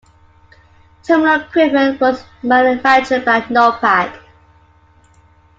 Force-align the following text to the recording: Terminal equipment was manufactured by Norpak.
Terminal 1.03 1.41
equipment 1.41 2.01
was 2.01 2.25
manufactured 2.41 3.23
by 3.23 3.41
Norpak. 3.41 4.11